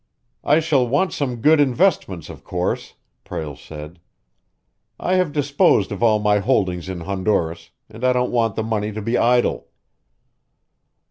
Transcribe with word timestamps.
"I 0.43 0.59
shall 0.61 0.87
want 0.87 1.13
some 1.13 1.41
good 1.41 1.59
investments, 1.59 2.27
of 2.27 2.43
course," 2.43 2.95
Prale 3.23 3.55
said. 3.55 3.99
"I 4.99 5.13
have 5.13 5.31
disposed 5.31 5.91
of 5.91 6.01
all 6.01 6.17
my 6.17 6.39
holdings 6.39 6.89
in 6.89 7.01
Honduras, 7.01 7.69
and 7.87 8.03
I 8.03 8.11
don't 8.11 8.31
want 8.31 8.55
the 8.55 8.63
money 8.63 8.91
to 8.93 9.01
be 9.03 9.15
idle." 9.15 9.67